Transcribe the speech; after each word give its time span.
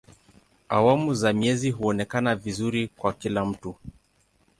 Awamu 0.69 1.13
za 1.13 1.33
mwezi 1.33 1.71
huonekana 1.71 2.35
vizuri 2.35 2.87
kwa 2.87 3.13
kila 3.13 3.45
mtu. 3.45 3.75